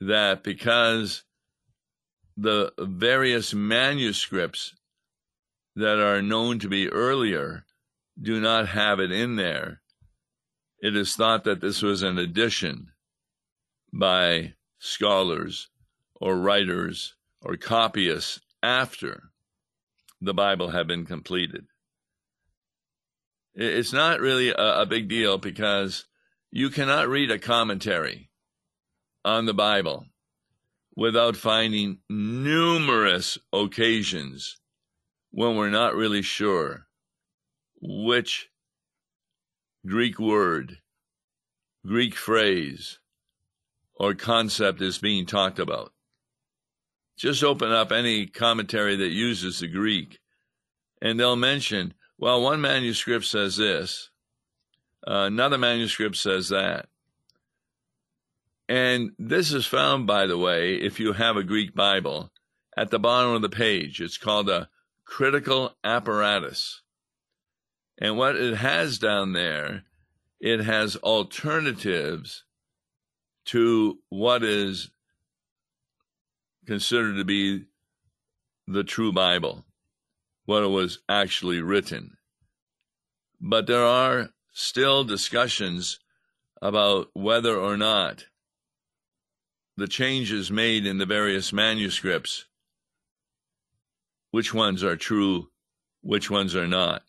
that 0.00 0.42
because 0.42 1.24
the 2.36 2.72
various 2.78 3.54
manuscripts 3.54 4.74
that 5.76 5.98
are 5.98 6.22
known 6.22 6.58
to 6.60 6.68
be 6.68 6.88
earlier 6.88 7.64
do 8.20 8.40
not 8.40 8.68
have 8.68 9.00
it 9.00 9.10
in 9.10 9.36
there, 9.36 9.80
it 10.78 10.96
is 10.96 11.14
thought 11.14 11.44
that 11.44 11.60
this 11.60 11.82
was 11.82 12.02
an 12.02 12.18
addition 12.18 12.88
by 13.92 14.54
scholars 14.78 15.68
or 16.20 16.36
writers 16.36 17.14
or 17.40 17.56
copyists 17.56 18.40
after 18.62 19.30
the 20.20 20.34
Bible 20.34 20.70
had 20.70 20.86
been 20.86 21.04
completed. 21.04 21.66
It's 23.54 23.92
not 23.92 24.20
really 24.20 24.50
a, 24.50 24.80
a 24.80 24.86
big 24.86 25.08
deal 25.08 25.38
because 25.38 26.06
you 26.50 26.70
cannot 26.70 27.08
read 27.08 27.30
a 27.30 27.38
commentary 27.38 28.30
on 29.24 29.46
the 29.46 29.54
Bible 29.54 30.06
without 30.96 31.36
finding 31.36 31.98
numerous 32.08 33.38
occasions 33.52 34.58
when 35.30 35.56
we're 35.56 35.70
not 35.70 35.94
really 35.94 36.22
sure 36.22 36.86
which 37.80 38.48
Greek 39.86 40.18
word, 40.18 40.78
Greek 41.84 42.14
phrase, 42.14 42.98
or 43.96 44.14
concept 44.14 44.80
is 44.80 44.98
being 44.98 45.26
talked 45.26 45.58
about. 45.58 45.92
Just 47.16 47.44
open 47.44 47.70
up 47.70 47.92
any 47.92 48.26
commentary 48.26 48.96
that 48.96 49.10
uses 49.10 49.60
the 49.60 49.68
Greek, 49.68 50.20
and 51.02 51.18
they'll 51.18 51.36
mention, 51.36 51.94
well, 52.18 52.42
one 52.42 52.60
manuscript 52.60 53.24
says 53.24 53.56
this, 53.56 54.10
uh, 55.06 55.24
another 55.26 55.58
manuscript 55.58 56.16
says 56.16 56.48
that. 56.48 56.88
And 58.68 59.10
this 59.18 59.52
is 59.52 59.66
found, 59.66 60.06
by 60.06 60.26
the 60.26 60.38
way, 60.38 60.76
if 60.76 60.98
you 60.98 61.12
have 61.12 61.36
a 61.36 61.44
Greek 61.44 61.74
Bible, 61.74 62.32
at 62.76 62.90
the 62.90 62.98
bottom 62.98 63.32
of 63.32 63.42
the 63.42 63.48
page. 63.48 64.00
It's 64.00 64.18
called 64.18 64.48
a 64.48 64.68
critical 65.04 65.76
apparatus. 65.84 66.82
And 67.98 68.16
what 68.16 68.36
it 68.36 68.56
has 68.56 68.98
down 68.98 69.32
there, 69.32 69.84
it 70.40 70.60
has 70.60 70.96
alternatives 70.96 72.44
to 73.46 73.98
what 74.08 74.42
is 74.42 74.90
considered 76.66 77.16
to 77.16 77.24
be 77.24 77.66
the 78.66 78.84
true 78.84 79.12
Bible, 79.12 79.64
what 80.46 80.62
it 80.62 80.68
was 80.68 81.00
actually 81.08 81.60
written. 81.60 82.16
But 83.40 83.66
there 83.66 83.84
are 83.84 84.30
still 84.52 85.04
discussions 85.04 86.00
about 86.62 87.10
whether 87.12 87.56
or 87.56 87.76
not 87.76 88.26
the 89.76 89.88
changes 89.88 90.50
made 90.50 90.86
in 90.86 90.98
the 90.98 91.06
various 91.06 91.52
manuscripts, 91.52 92.46
which 94.30 94.54
ones 94.54 94.84
are 94.84 94.96
true, 94.96 95.48
which 96.02 96.30
ones 96.30 96.54
are 96.54 96.68
not. 96.68 97.02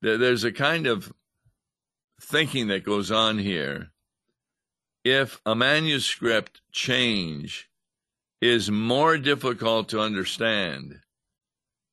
There's 0.00 0.44
a 0.44 0.52
kind 0.52 0.86
of 0.86 1.12
thinking 2.20 2.68
that 2.68 2.84
goes 2.84 3.10
on 3.10 3.38
here. 3.38 3.90
If 5.04 5.40
a 5.44 5.54
manuscript 5.54 6.60
change 6.72 7.68
is 8.40 8.70
more 8.70 9.18
difficult 9.18 9.88
to 9.88 10.00
understand, 10.00 11.00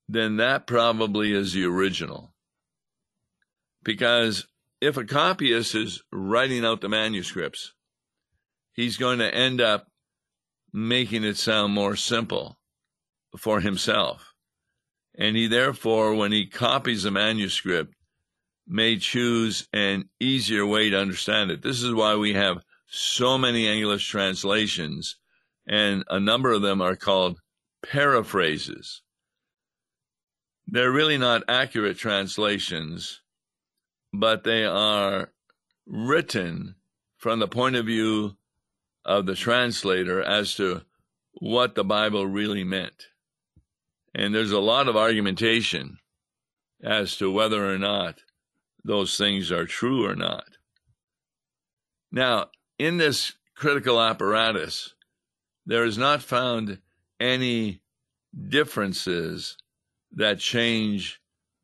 then 0.07 0.37
that 0.37 0.67
probably 0.67 1.33
is 1.33 1.53
the 1.53 1.65
original. 1.65 2.33
Because 3.83 4.47
if 4.81 4.97
a 4.97 5.05
copyist 5.05 5.73
is 5.73 6.03
writing 6.11 6.63
out 6.63 6.81
the 6.81 6.89
manuscripts, 6.89 7.73
he's 8.75 8.97
going 8.97 9.19
to 9.19 9.33
end 9.33 9.61
up 9.61 9.87
making 10.71 11.23
it 11.23 11.37
sound 11.37 11.73
more 11.73 11.95
simple 11.95 12.59
for 13.37 13.61
himself. 13.61 14.33
And 15.17 15.35
he 15.35 15.47
therefore, 15.47 16.13
when 16.13 16.31
he 16.31 16.47
copies 16.47 17.05
a 17.05 17.11
manuscript, 17.11 17.93
may 18.67 18.97
choose 18.97 19.67
an 19.71 20.09
easier 20.19 20.65
way 20.65 20.89
to 20.89 20.99
understand 20.99 21.51
it. 21.51 21.61
This 21.61 21.81
is 21.81 21.93
why 21.93 22.15
we 22.15 22.33
have 22.33 22.63
so 22.87 23.37
many 23.37 23.67
English 23.67 24.09
translations, 24.09 25.15
and 25.67 26.03
a 26.09 26.19
number 26.19 26.51
of 26.51 26.61
them 26.61 26.81
are 26.81 26.95
called 26.95 27.39
paraphrases. 27.85 29.01
They're 30.67 30.91
really 30.91 31.17
not 31.17 31.43
accurate 31.47 31.97
translations, 31.97 33.21
but 34.11 34.43
they 34.43 34.65
are 34.65 35.31
written 35.85 36.75
from 37.17 37.39
the 37.39 37.47
point 37.47 37.75
of 37.75 37.85
view 37.85 38.35
of 39.05 39.25
the 39.25 39.35
translator 39.35 40.21
as 40.21 40.55
to 40.55 40.81
what 41.33 41.75
the 41.75 41.83
Bible 41.83 42.25
really 42.25 42.63
meant. 42.63 43.07
And 44.13 44.33
there's 44.33 44.51
a 44.51 44.59
lot 44.59 44.87
of 44.87 44.95
argumentation 44.95 45.99
as 46.83 47.15
to 47.17 47.31
whether 47.31 47.71
or 47.71 47.77
not 47.77 48.19
those 48.83 49.17
things 49.17 49.51
are 49.51 49.65
true 49.65 50.05
or 50.05 50.15
not. 50.15 50.57
Now, 52.11 52.49
in 52.79 52.97
this 52.97 53.33
critical 53.55 54.01
apparatus, 54.01 54.93
there 55.65 55.85
is 55.85 55.97
not 55.97 56.21
found 56.21 56.79
any 57.19 57.81
differences 58.49 59.57
that 60.11 60.39
change 60.39 61.19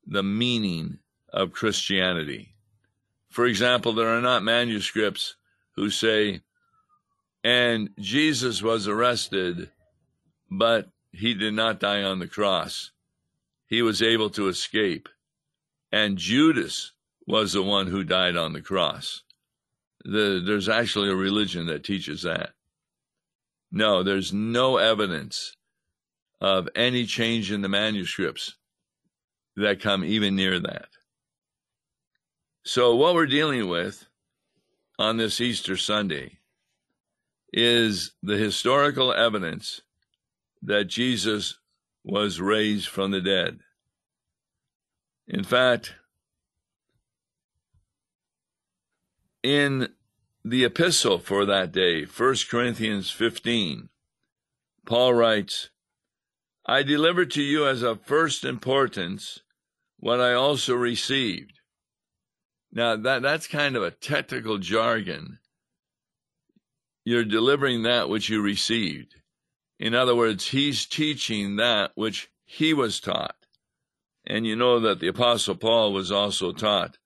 the 0.05 0.24
meaning 0.24 1.00
of 1.31 1.51
Christianity. 1.51 2.55
For 3.29 3.45
example, 3.45 3.93
there 3.93 4.10
are 4.10 4.21
not 4.21 4.43
manuscripts 4.43 5.36
who 5.75 5.89
say, 5.89 6.41
and 7.43 7.89
Jesus 8.00 8.62
was 8.62 8.88
arrested, 8.88 9.71
but 10.50 10.89
he 11.12 11.33
did 11.33 11.53
not 11.53 11.79
die 11.79 12.03
on 12.03 12.19
the 12.19 12.27
cross. 12.27 12.91
He 13.67 13.81
was 13.81 14.01
able 14.01 14.29
to 14.31 14.48
escape. 14.48 15.10
And 15.91 16.17
Judas 16.17 16.91
was 17.27 17.53
the 17.53 17.63
one 17.63 17.88
who 17.88 18.03
died 18.03 18.38
on 18.38 18.53
the 18.53 18.62
cross. 18.62 19.24
The, 20.03 20.41
there's 20.45 20.69
actually 20.69 21.10
a 21.10 21.15
religion 21.15 21.67
that 21.67 21.83
teaches 21.83 22.24
that. 22.24 22.51
No, 23.71 24.03
there's 24.03 24.33
no 24.33 24.77
evidence 24.77 25.55
of 26.39 26.67
any 26.75 27.05
change 27.05 27.51
in 27.51 27.62
the 27.62 27.69
manuscripts 27.69 28.55
that 29.55 29.81
come 29.81 30.03
even 30.03 30.36
near 30.36 30.60
that. 30.60 30.88
So, 32.63 32.95
what 32.95 33.15
we're 33.15 33.27
dealing 33.27 33.67
with 33.69 34.05
on 35.00 35.17
this 35.17 35.39
Easter 35.39 35.77
Sunday 35.77 36.39
is 37.53 38.13
the 38.24 38.38
historical 38.38 39.13
evidence 39.13 39.81
that 40.62 40.86
Jesus 40.86 41.58
was 42.03 42.39
raised 42.39 42.88
from 42.88 43.12
the 43.12 43.22
dead. 43.22 43.60
In 45.27 45.43
fact, 45.43 45.96
in 49.43 49.89
the 50.43 50.63
epistle 50.63 51.20
for 51.20 51.46
that 51.46 51.72
day, 51.72 52.03
1 52.03 52.36
Corinthians 52.50 53.12
15, 53.12 53.89
Paul 54.86 55.13
writes, 55.13 55.70
I 56.65 56.84
delivered 56.84 57.31
to 57.31 57.41
you 57.41 57.67
as 57.67 57.81
of 57.81 58.01
first 58.01 58.43
importance 58.43 59.39
what 59.98 60.20
I 60.20 60.34
also 60.34 60.75
received. 60.75 61.60
Now 62.72 62.96
that 62.96 63.22
that's 63.22 63.48
kind 63.48 63.75
of 63.75 63.84
a 63.84 63.91
technical 63.91 64.58
jargon. 64.58 65.39
You're 67.03 67.25
delivering 67.25 67.84
that 67.84 68.10
which 68.10 68.29
you 68.29 68.41
received. 68.41 69.15
In 69.79 69.96
other 69.96 70.15
words, 70.15 70.48
he's 70.50 70.86
teaching 70.86 71.55
that 71.55 71.91
which 71.96 72.29
he 72.46 72.74
was 72.74 73.00
taught. 73.00 73.36
And 74.25 74.46
you 74.46 74.55
know 74.55 74.79
that 74.79 75.00
the 75.00 75.08
apostle 75.08 75.55
Paul 75.55 75.93
was 75.93 76.12
also 76.12 76.51
taught 76.51 76.98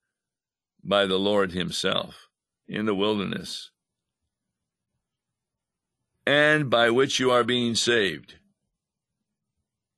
by 0.84 1.06
the 1.06 1.18
Lord 1.18 1.54
himself 1.54 2.28
in 2.68 2.86
the 2.86 2.96
wilderness. 2.96 3.72
And 6.28 6.70
by 6.70 6.90
which 6.90 7.20
you 7.20 7.32
are 7.32 7.44
being 7.44 7.76
saved 7.76 8.36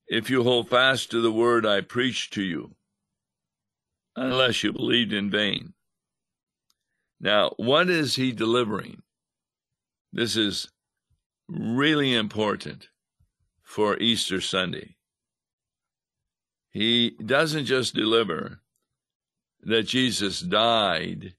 if 0.08 0.30
you 0.30 0.44
hold 0.44 0.70
fast 0.70 1.12
to 1.12 1.22
the 1.22 1.32
word 1.32 1.66
I 1.66 1.82
preached 1.82 2.34
to 2.34 2.42
you, 2.42 2.76
unless 4.16 4.64
you 4.64 4.72
believed 4.72 5.12
in 5.12 5.30
vain. 5.30 5.74
Now, 7.20 7.52
what 7.58 7.90
is 7.90 8.16
he 8.16 8.32
delivering? 8.32 9.02
This 10.12 10.36
is 10.38 10.70
really 11.48 12.14
important 12.14 12.90
for 13.64 13.98
Easter 13.98 14.42
Sunday. 14.42 14.96
He 16.70 17.12
doesn't 17.24 17.66
just 17.66 17.96
deliver 17.96 18.62
that 19.62 19.84
Jesus 19.84 20.40
died 20.40 21.34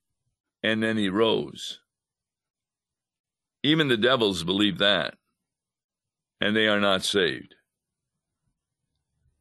and 0.62 0.82
then 0.82 0.96
he 0.96 1.08
rose. 1.08 1.80
Even 3.62 3.88
the 3.88 3.96
devils 3.96 4.44
believe 4.44 4.78
that, 4.78 5.14
and 6.40 6.54
they 6.54 6.68
are 6.68 6.80
not 6.80 7.02
saved. 7.02 7.54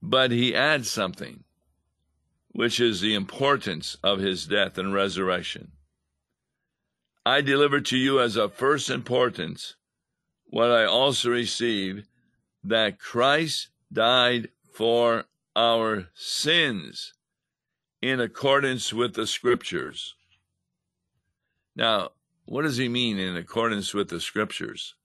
But 0.01 0.31
he 0.31 0.55
adds 0.55 0.89
something, 0.89 1.43
which 2.49 2.79
is 2.79 3.01
the 3.01 3.13
importance 3.13 3.97
of 4.03 4.19
his 4.19 4.45
death 4.45 4.77
and 4.77 4.93
resurrection. 4.93 5.71
I 7.27 7.41
deliver 7.41 7.81
to 7.81 7.97
you 7.97 8.21
as 8.21 8.37
of 8.37 8.53
first 8.53 8.89
importance 8.89 9.75
what 10.45 10.71
I 10.71 10.85
also 10.85 11.29
received 11.29 12.07
that 12.63 12.99
Christ 12.99 13.67
died 13.91 14.47
for 14.73 15.25
our 15.53 16.07
sins 16.15 17.13
in 18.01 18.21
accordance 18.21 18.93
with 18.93 19.15
the 19.15 19.27
scriptures. 19.27 20.15
Now, 21.75 22.11
what 22.45 22.61
does 22.61 22.77
he 22.77 22.87
mean 22.87 23.19
in 23.19 23.35
accordance 23.35 23.93
with 23.93 24.07
the 24.07 24.21
scriptures? 24.21 24.95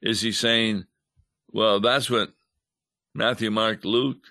Is 0.00 0.22
he 0.22 0.32
saying, 0.32 0.86
well, 1.50 1.78
that's 1.78 2.08
what 2.08 2.32
Matthew, 3.14 3.50
Mark, 3.50 3.84
Luke, 3.84 4.28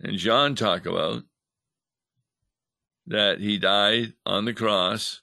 and 0.00 0.16
John 0.16 0.54
talk 0.54 0.86
about 0.86 1.24
that 3.04 3.40
he 3.40 3.58
died 3.58 4.12
on 4.24 4.44
the 4.44 4.54
cross, 4.54 5.22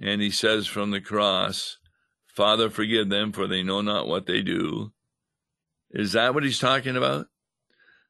and 0.00 0.20
he 0.20 0.30
says 0.30 0.66
from 0.66 0.90
the 0.90 1.00
cross, 1.00 1.78
Father, 2.26 2.70
forgive 2.70 3.08
them, 3.08 3.32
for 3.32 3.46
they 3.46 3.62
know 3.62 3.80
not 3.80 4.06
what 4.06 4.26
they 4.26 4.42
do. 4.42 4.92
Is 5.90 6.12
that 6.12 6.34
what 6.34 6.44
he's 6.44 6.58
talking 6.58 6.96
about? 6.96 7.26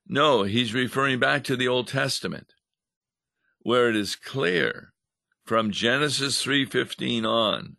No, 0.06 0.42
he's 0.42 0.74
referring 0.74 1.18
back 1.18 1.44
to 1.44 1.56
the 1.56 1.68
Old 1.68 1.88
Testament, 1.88 2.54
where 3.60 3.88
it 3.88 3.96
is 3.96 4.16
clear 4.16 4.92
from 5.44 5.70
Genesis 5.70 6.42
3:15 6.42 7.24
on 7.24 7.76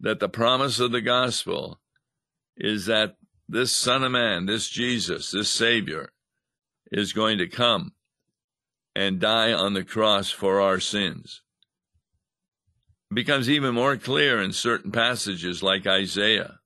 that 0.00 0.20
the 0.20 0.28
promise 0.28 0.78
of 0.80 0.92
the 0.92 1.00
gospel 1.00 1.80
is 2.56 2.86
that 2.86 3.16
this 3.48 3.74
Son 3.74 4.04
of 4.04 4.12
Man, 4.12 4.46
this 4.46 4.68
Jesus, 4.68 5.30
this 5.30 5.50
Savior, 5.50 6.12
is 6.90 7.12
going 7.12 7.38
to 7.38 7.48
come 7.48 7.92
and 8.94 9.20
die 9.20 9.52
on 9.52 9.74
the 9.74 9.84
cross 9.84 10.30
for 10.30 10.60
our 10.60 10.80
sins. 10.80 11.42
Becomes 13.12 13.48
even 13.48 13.74
more 13.74 13.96
clear 13.96 14.40
in 14.40 14.52
certain 14.52 14.92
passages 14.92 15.62
like 15.62 15.86
Isaiah. 15.86 16.58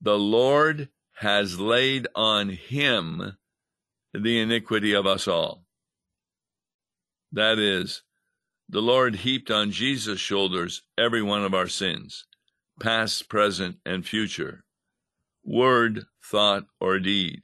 The 0.00 0.18
Lord 0.18 0.88
has 1.18 1.60
laid 1.60 2.08
on 2.14 2.50
him 2.50 3.36
the 4.12 4.40
iniquity 4.40 4.92
of 4.92 5.06
us 5.06 5.28
all. 5.28 5.64
That 7.32 7.58
is, 7.58 8.02
the 8.68 8.82
Lord 8.82 9.16
heaped 9.16 9.50
on 9.50 9.70
Jesus' 9.70 10.18
shoulders 10.18 10.82
every 10.98 11.22
one 11.22 11.44
of 11.44 11.54
our 11.54 11.68
sins, 11.68 12.24
past, 12.80 13.28
present, 13.28 13.76
and 13.86 14.04
future 14.04 14.64
word, 15.46 16.04
thought, 16.24 16.64
or 16.80 16.98
deed, 16.98 17.40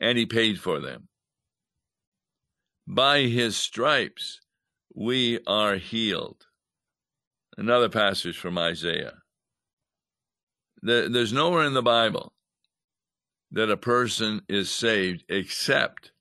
and 0.00 0.18
he 0.18 0.26
paid 0.26 0.60
for 0.60 0.80
them. 0.80 1.08
By 2.86 3.22
his 3.22 3.56
stripes 3.56 4.40
we 4.94 5.38
are 5.46 5.76
healed. 5.76 6.46
Another 7.56 7.88
passage 7.88 8.38
from 8.38 8.56
Isaiah. 8.58 9.14
There's 10.82 11.32
nowhere 11.32 11.64
in 11.64 11.74
the 11.74 11.82
Bible 11.82 12.32
that 13.52 13.70
a 13.70 13.76
person 13.76 14.42
is 14.48 14.70
saved 14.70 15.24
except 15.28 16.12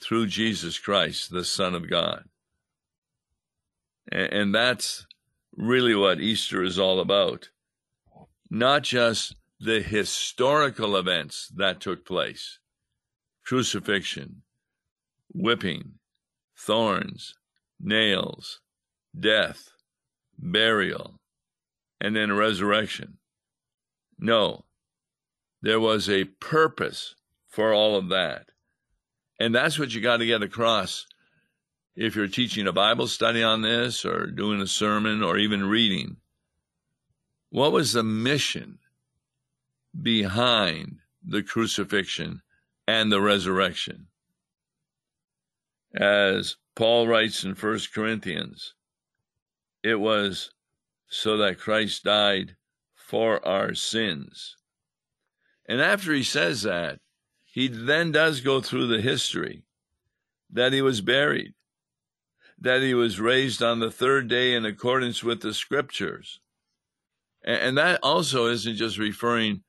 through 0.00 0.26
Jesus 0.26 0.78
Christ, 0.78 1.30
the 1.30 1.44
Son 1.44 1.74
of 1.74 1.88
God. 1.88 2.24
And 4.10 4.54
that's 4.54 5.06
really 5.56 5.94
what 5.94 6.20
Easter 6.20 6.62
is 6.62 6.78
all 6.78 6.98
about. 6.98 7.50
Not 8.50 8.82
just 8.82 9.36
the 9.60 9.80
historical 9.80 10.96
events 10.96 11.52
that 11.54 11.80
took 11.80 12.04
place 12.04 12.58
crucifixion, 13.44 14.42
whipping, 15.28 15.98
thorns, 16.56 17.34
nails, 17.80 18.60
death, 19.18 19.71
burial, 20.42 21.20
and 22.00 22.14
then 22.14 22.32
resurrection. 22.32 23.18
No, 24.18 24.64
there 25.62 25.80
was 25.80 26.08
a 26.10 26.24
purpose 26.24 27.14
for 27.48 27.72
all 27.72 27.96
of 27.96 28.08
that. 28.08 28.50
And 29.38 29.54
that's 29.54 29.78
what 29.78 29.94
you 29.94 30.00
got 30.00 30.18
to 30.18 30.26
get 30.26 30.42
across 30.42 31.06
if 31.96 32.14
you're 32.14 32.28
teaching 32.28 32.66
a 32.66 32.72
Bible 32.72 33.06
study 33.06 33.42
on 33.42 33.62
this 33.62 34.04
or 34.04 34.26
doing 34.26 34.60
a 34.60 34.66
sermon 34.66 35.22
or 35.22 35.38
even 35.38 35.68
reading. 35.68 36.16
What 37.50 37.72
was 37.72 37.92
the 37.92 38.02
mission 38.02 38.78
behind 40.00 40.98
the 41.24 41.42
crucifixion 41.42 42.42
and 42.86 43.12
the 43.12 43.20
resurrection. 43.20 44.06
As 45.94 46.56
Paul 46.74 47.06
writes 47.06 47.44
in 47.44 47.54
1 47.54 47.80
Corinthians, 47.94 48.74
it 49.82 49.96
was 49.96 50.50
so 51.08 51.36
that 51.36 51.58
Christ 51.58 52.04
died 52.04 52.56
for 52.94 53.46
our 53.46 53.74
sins. 53.74 54.56
And 55.66 55.80
after 55.80 56.12
he 56.12 56.22
says 56.22 56.62
that, 56.62 57.00
he 57.44 57.68
then 57.68 58.12
does 58.12 58.40
go 58.40 58.60
through 58.60 58.86
the 58.86 59.02
history 59.02 59.64
that 60.50 60.72
he 60.72 60.82
was 60.82 61.00
buried, 61.00 61.54
that 62.58 62.82
he 62.82 62.94
was 62.94 63.20
raised 63.20 63.62
on 63.62 63.80
the 63.80 63.90
third 63.90 64.28
day 64.28 64.54
in 64.54 64.64
accordance 64.64 65.22
with 65.22 65.40
the 65.40 65.52
scriptures. 65.52 66.40
And 67.44 67.76
that 67.76 68.00
also 68.02 68.46
isn't 68.46 68.76
just 68.76 68.98
referring 68.98 69.62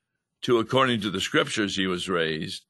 to 0.43 0.59
according 0.59 1.01
to 1.01 1.09
the 1.09 1.21
scriptures 1.21 1.75
he 1.75 1.87
was 1.87 2.07
raised. 2.07 2.65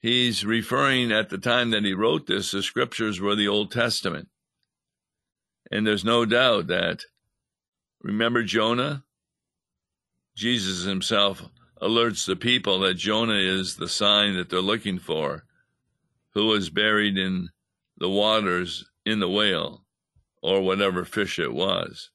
He's 0.00 0.44
referring 0.44 1.12
at 1.12 1.28
the 1.28 1.38
time 1.38 1.70
that 1.70 1.84
he 1.84 1.92
wrote 1.92 2.26
this, 2.26 2.52
the 2.52 2.62
scriptures 2.62 3.20
were 3.20 3.34
the 3.34 3.48
Old 3.48 3.70
Testament. 3.72 4.28
And 5.70 5.86
there's 5.86 6.04
no 6.04 6.24
doubt 6.24 6.68
that, 6.68 7.04
remember 8.02 8.42
Jonah? 8.42 9.04
Jesus 10.36 10.84
himself 10.84 11.42
alerts 11.82 12.26
the 12.26 12.36
people 12.36 12.80
that 12.80 12.94
Jonah 12.94 13.34
is 13.34 13.76
the 13.76 13.88
sign 13.88 14.36
that 14.36 14.50
they're 14.50 14.60
looking 14.60 14.98
for, 14.98 15.44
who 16.34 16.46
was 16.46 16.70
buried 16.70 17.18
in 17.18 17.50
the 17.96 18.08
waters 18.08 18.88
in 19.04 19.20
the 19.20 19.28
whale, 19.28 19.84
or 20.42 20.62
whatever 20.62 21.04
fish 21.04 21.38
it 21.38 21.52
was, 21.52 22.10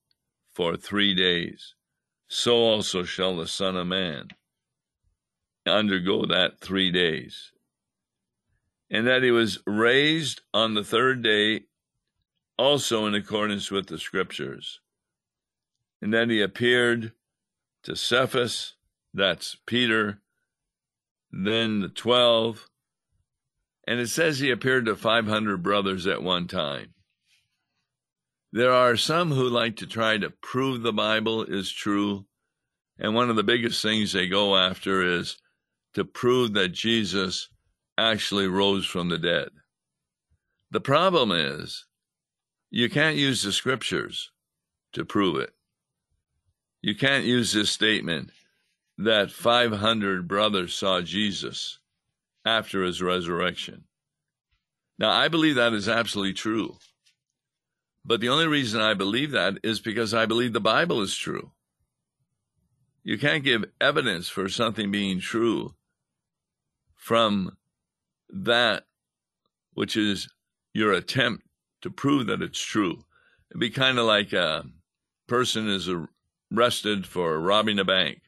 for 0.54 0.76
three 0.76 1.14
days. 1.14 1.76
So 2.28 2.56
also 2.56 3.04
shall 3.04 3.36
the 3.36 3.48
Son 3.48 3.76
of 3.76 3.88
Man 3.88 4.30
undergo 5.68 6.26
that 6.26 6.60
three 6.60 6.92
days. 6.92 7.52
And 8.90 9.08
that 9.08 9.24
he 9.24 9.32
was 9.32 9.60
raised 9.66 10.42
on 10.54 10.74
the 10.74 10.84
third 10.84 11.24
day, 11.24 11.66
also 12.58 13.06
in 13.06 13.16
accordance 13.16 13.72
with 13.72 13.88
the 13.88 14.00
scriptures. 14.00 14.80
And 16.02 16.14
then 16.14 16.30
he 16.30 16.42
appeared 16.42 17.14
to 17.84 17.96
Cephas, 17.96 18.76
that's 19.14 19.58
Peter, 19.66 20.22
then 21.32 21.82
the 21.82 21.90
12. 21.90 22.68
And 23.88 24.00
it 24.00 24.08
says 24.08 24.40
he 24.40 24.52
appeared 24.52 24.86
to 24.86 24.96
500 24.96 25.64
brothers 25.64 26.08
at 26.08 26.24
one 26.24 26.48
time. 26.48 26.94
There 28.52 28.72
are 28.72 28.96
some 28.96 29.32
who 29.32 29.50
like 29.50 29.78
to 29.78 29.88
try 29.88 30.18
to 30.18 30.30
prove 30.30 30.84
the 30.84 30.94
Bible 30.94 31.44
is 31.44 31.72
true. 31.72 32.26
And 33.00 33.16
one 33.16 33.30
of 33.30 33.36
the 33.36 33.44
biggest 33.44 33.82
things 33.82 34.14
they 34.14 34.28
go 34.28 34.56
after 34.56 35.02
is 35.02 35.38
to 35.96 36.06
prove 36.06 36.54
that 36.54 36.70
Jesus 36.70 37.50
actually 37.98 38.48
rose 38.48 38.86
from 38.86 39.10
the 39.10 39.18
dead. 39.18 39.50
The 40.70 40.82
problem 40.82 41.32
is 41.32 41.86
you 42.76 42.90
can't 42.90 43.18
use 43.18 43.44
the 43.44 43.52
scriptures 43.52 44.32
to 44.94 45.06
prove 45.06 45.38
it. 45.40 45.52
You 46.82 46.96
can't 46.96 47.24
use 47.24 47.54
this 47.54 47.70
statement 47.70 48.32
that 48.98 49.30
500 49.30 50.28
brothers 50.28 50.74
saw 50.74 51.02
Jesus 51.02 51.78
after 52.44 52.82
his 52.82 53.00
resurrection. 53.00 53.84
Now, 54.98 55.12
I 55.12 55.28
believe 55.28 55.54
that 55.54 55.74
is 55.74 55.88
absolutely 55.88 56.34
true. 56.34 56.78
But 58.04 58.22
the 58.22 58.30
only 58.30 58.48
reason 58.48 58.82
I 58.82 58.96
believe 58.96 59.30
that 59.32 59.60
is 59.62 59.80
because 59.80 60.16
I 60.16 60.26
believe 60.26 60.54
the 60.54 60.60
Bible 60.60 61.00
is 61.02 61.16
true. 61.16 61.52
You 63.04 63.20
can't 63.20 63.44
give 63.44 63.66
evidence 63.80 64.30
for 64.30 64.50
something 64.50 64.90
being 64.90 65.20
true 65.20 65.76
from 66.96 67.56
that 68.30 68.86
which 69.76 69.96
is 69.96 70.28
your 70.74 70.92
attempt 70.92 71.44
to 71.84 71.92
prove 71.92 72.28
that 72.28 72.42
it's 72.42 72.60
true. 72.60 73.04
It'd 73.52 73.60
be 73.60 73.70
kind 73.70 74.00
of 74.00 74.06
like 74.06 74.34
a 74.34 74.66
person 75.28 75.70
is 75.70 75.90
arrested 76.52 77.06
for 77.06 77.40
robbing 77.40 77.78
a 77.78 77.86
bank. 77.86 78.22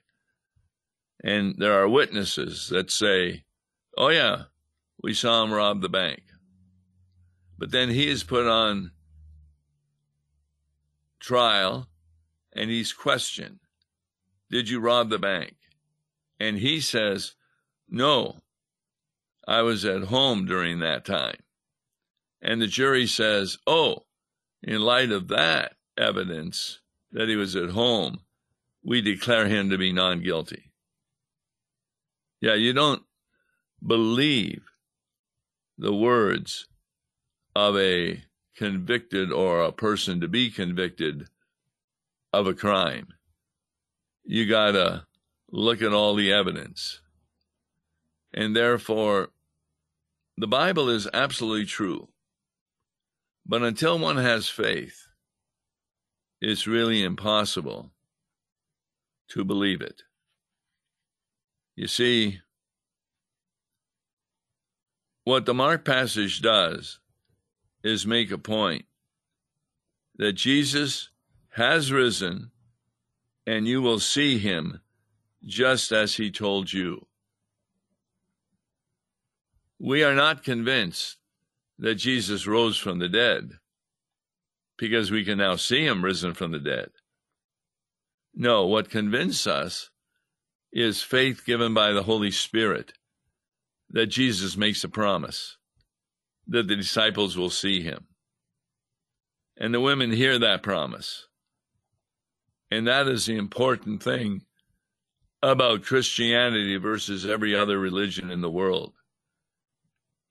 And 1.24 1.56
there 1.58 1.82
are 1.82 1.90
witnesses 1.90 2.70
that 2.70 2.92
say, 2.92 3.46
oh, 3.98 4.10
yeah, 4.10 4.44
we 5.02 5.14
saw 5.14 5.44
him 5.44 5.52
rob 5.52 5.82
the 5.82 5.90
bank. 5.90 6.22
But 7.58 7.72
then 7.72 7.90
he 7.90 8.08
is 8.08 8.24
put 8.24 8.46
on 8.46 8.92
trial 11.20 11.88
and 12.54 12.70
he's 12.70 12.94
questioned 12.94 13.60
Did 14.52 14.70
you 14.70 14.80
rob 14.80 15.10
the 15.10 15.18
bank? 15.18 15.56
And 16.40 16.58
he 16.58 16.82
says, 16.82 17.36
No, 17.90 18.42
I 19.48 19.62
was 19.62 19.86
at 19.86 20.04
home 20.04 20.46
during 20.46 20.80
that 20.80 21.06
time. 21.06 21.38
And 22.46 22.62
the 22.62 22.68
jury 22.68 23.08
says, 23.08 23.58
oh, 23.66 24.06
in 24.62 24.80
light 24.82 25.12
of 25.12 25.30
that 25.30 25.74
evidence 25.98 26.80
that 27.12 27.28
he 27.28 27.36
was 27.36 27.56
at 27.56 27.72
home, 27.72 28.20
we 28.84 29.02
declare 29.02 29.48
him 29.48 29.72
to 29.72 29.80
be 29.80 29.92
non 29.92 30.22
guilty. 30.22 30.72
Yeah, 32.40 32.54
you 32.54 32.72
don't 32.72 33.02
believe 33.84 34.62
the 35.76 35.94
words 35.94 36.68
of 37.56 37.76
a 37.78 38.24
convicted 38.56 39.32
or 39.32 39.62
a 39.62 39.72
person 39.72 40.22
to 40.22 40.28
be 40.28 40.52
convicted 40.52 41.28
of 42.32 42.46
a 42.46 42.54
crime. 42.54 43.08
You 44.24 44.48
got 44.48 44.74
to 44.74 45.08
look 45.50 45.82
at 45.82 45.94
all 45.94 46.14
the 46.14 46.32
evidence. 46.32 47.02
And 48.36 48.56
therefore, 48.56 49.30
the 50.38 50.48
Bible 50.48 50.90
is 50.90 51.08
absolutely 51.12 51.66
true. 51.66 52.10
But 53.46 53.62
until 53.62 54.00
one 54.00 54.18
has 54.18 54.50
faith, 54.50 55.08
it's 56.42 56.68
really 56.68 57.04
impossible 57.04 57.92
to 59.30 59.44
believe 59.44 59.82
it. 59.82 60.04
You 61.76 61.88
see, 61.88 62.42
what 65.24 65.46
the 65.46 65.54
Mark 65.54 65.86
passage 65.86 66.42
does 66.42 67.00
is 67.84 68.08
make 68.08 68.32
a 68.32 68.38
point 68.38 68.86
that 70.18 70.34
Jesus 70.34 71.10
has 71.50 71.92
risen 71.92 72.52
and 73.46 73.68
you 73.68 73.82
will 73.82 74.00
see 74.00 74.38
him 74.40 74.82
just 75.44 75.92
as 75.92 76.16
he 76.16 76.32
told 76.32 76.74
you. 76.74 77.06
We 79.78 80.04
are 80.04 80.16
not 80.16 80.44
convinced 80.44 81.18
that 81.78 81.96
Jesus 81.96 82.48
rose 82.48 82.78
from 82.78 83.00
the 83.00 83.10
dead 83.10 83.52
because 84.78 85.12
we 85.12 85.24
can 85.24 85.38
now 85.38 85.56
see 85.56 85.86
him 85.86 86.04
risen 86.04 86.34
from 86.34 86.52
the 86.52 86.60
dead. 86.60 86.90
No, 88.34 88.66
what 88.66 88.90
convinces 88.90 89.48
us 89.48 89.90
is 90.72 91.02
faith 91.02 91.46
given 91.46 91.74
by 91.74 91.92
the 91.92 92.04
Holy 92.04 92.32
Spirit 92.32 92.94
that 93.90 94.08
Jesus 94.08 94.58
makes 94.58 94.84
a 94.84 94.90
promise 94.90 95.58
that 96.48 96.68
the 96.68 96.76
disciples 96.76 97.38
will 97.38 97.50
see 97.50 97.82
him. 97.82 98.08
And 99.58 99.74
the 99.74 99.80
women 99.80 100.12
hear 100.12 100.38
that 100.38 100.64
promise. 100.64 101.28
And 102.70 102.88
that 102.88 103.08
is 103.08 103.26
the 103.26 103.38
important 103.38 104.04
thing 104.04 104.42
about 105.42 105.84
Christianity 105.84 106.76
versus 106.78 107.26
every 107.26 107.56
other 107.56 107.80
religion 107.80 108.30
in 108.30 108.42
the 108.42 108.50
world. 108.50 108.94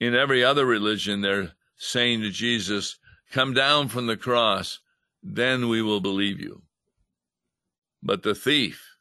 In 0.05 0.15
every 0.15 0.45
other 0.45 0.67
religion, 0.67 1.23
they're 1.23 1.53
saying 1.79 2.21
to 2.21 2.31
Jesus, 2.31 2.99
Come 3.33 3.55
down 3.55 3.89
from 3.89 4.07
the 4.07 4.19
cross, 4.19 4.81
then 5.23 5.71
we 5.71 5.81
will 5.81 6.03
believe 6.03 6.39
you. 6.39 6.61
But 8.03 8.23
the 8.23 8.35
thief 8.35 8.97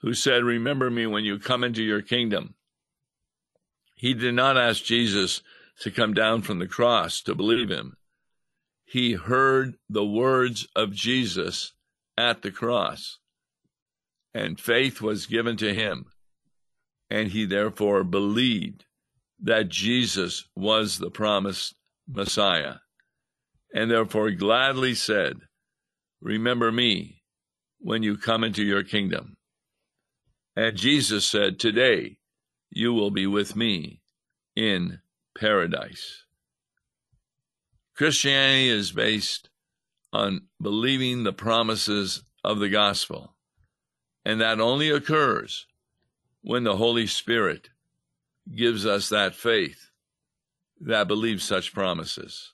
who 0.00 0.14
said, 0.14 0.44
Remember 0.44 0.88
me 0.88 1.08
when 1.08 1.24
you 1.24 1.36
come 1.40 1.64
into 1.64 1.82
your 1.82 2.00
kingdom, 2.00 2.54
he 3.96 4.14
did 4.14 4.34
not 4.34 4.56
ask 4.56 4.84
Jesus 4.84 5.42
to 5.80 5.90
come 5.90 6.14
down 6.14 6.42
from 6.42 6.60
the 6.60 6.68
cross 6.68 7.20
to 7.22 7.34
believe 7.34 7.68
him. 7.68 7.96
He 8.84 9.14
heard 9.14 9.78
the 9.90 10.06
words 10.06 10.68
of 10.76 10.92
Jesus 10.92 11.72
at 12.16 12.42
the 12.42 12.52
cross, 12.52 13.18
and 14.32 14.60
faith 14.60 15.00
was 15.00 15.26
given 15.26 15.56
to 15.56 15.74
him, 15.74 16.06
and 17.10 17.32
he 17.32 17.46
therefore 17.46 18.04
believed 18.04 18.84
that 19.42 19.68
Jesus 19.68 20.44
was 20.54 20.98
the 20.98 21.10
promised 21.10 21.74
Messiah, 22.08 22.76
and 23.74 23.90
therefore 23.90 24.30
gladly 24.30 24.94
said, 24.94 25.40
Remember 26.20 26.70
me 26.70 27.22
when 27.78 28.02
you 28.02 28.16
come 28.16 28.44
into 28.44 28.62
your 28.62 28.84
kingdom. 28.84 29.36
And 30.54 30.76
Jesus 30.76 31.26
said, 31.26 31.58
Today 31.58 32.18
you 32.70 32.94
will 32.94 33.10
be 33.10 33.26
with 33.26 33.56
me 33.56 34.00
in 34.54 35.00
paradise. 35.36 36.24
Christianity 37.96 38.68
is 38.68 38.92
based 38.92 39.50
on 40.12 40.42
believing 40.60 41.24
the 41.24 41.32
promises 41.32 42.22
of 42.44 42.58
the 42.58 42.68
gospel, 42.68 43.34
and 44.24 44.40
that 44.40 44.60
only 44.60 44.90
occurs 44.90 45.66
when 46.42 46.64
the 46.64 46.76
Holy 46.76 47.06
Spirit 47.06 47.68
gives 48.50 48.86
us 48.86 49.08
that 49.08 49.34
faith 49.34 49.90
that 50.80 51.08
believes 51.08 51.44
such 51.44 51.72
promises. 51.72 52.52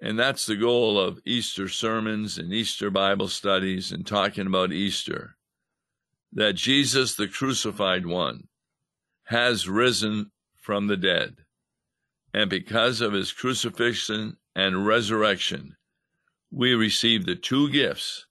And 0.00 0.18
that's 0.18 0.46
the 0.46 0.56
goal 0.56 0.98
of 0.98 1.20
Easter 1.24 1.68
sermons 1.68 2.36
and 2.36 2.52
Easter 2.52 2.90
Bible 2.90 3.28
studies 3.28 3.92
and 3.92 4.06
talking 4.06 4.46
about 4.46 4.72
Easter. 4.72 5.36
That 6.32 6.56
Jesus, 6.56 7.14
the 7.14 7.28
crucified 7.28 8.04
one, 8.04 8.48
has 9.24 9.68
risen 9.68 10.32
from 10.56 10.88
the 10.88 10.96
dead. 10.96 11.36
And 12.34 12.50
because 12.50 13.00
of 13.00 13.12
his 13.12 13.32
crucifixion 13.32 14.36
and 14.56 14.84
resurrection, 14.84 15.76
we 16.50 16.74
receive 16.74 17.24
the 17.24 17.36
two 17.36 17.70
gifts 17.70 18.26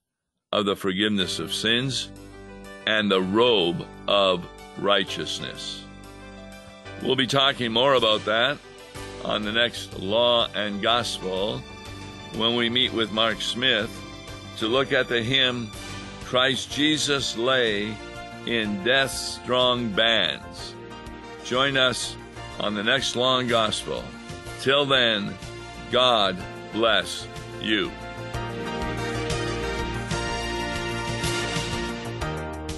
of 0.52 0.66
the 0.66 0.76
forgiveness 0.76 1.38
of 1.38 1.54
sins 1.54 2.10
and 2.86 3.10
the 3.10 3.22
robe 3.22 3.86
of 4.06 4.46
righteousness. 4.78 5.83
We'll 7.04 7.16
be 7.16 7.26
talking 7.26 7.70
more 7.70 7.92
about 7.92 8.24
that 8.24 8.58
on 9.24 9.42
the 9.42 9.52
next 9.52 9.98
Law 10.00 10.48
and 10.54 10.80
Gospel 10.80 11.58
when 12.34 12.56
we 12.56 12.70
meet 12.70 12.94
with 12.94 13.12
Mark 13.12 13.42
Smith 13.42 13.90
to 14.56 14.66
look 14.66 14.90
at 14.90 15.08
the 15.08 15.22
hymn 15.22 15.70
Christ 16.24 16.72
Jesus 16.72 17.36
lay 17.36 17.94
in 18.46 18.82
death's 18.84 19.34
strong 19.34 19.90
bands. 19.90 20.74
Join 21.44 21.76
us 21.76 22.16
on 22.58 22.74
the 22.74 22.82
next 22.82 23.16
Law 23.16 23.38
and 23.38 23.50
Gospel. 23.50 24.02
Till 24.62 24.86
then, 24.86 25.36
God 25.92 26.38
bless 26.72 27.28
you. 27.60 27.92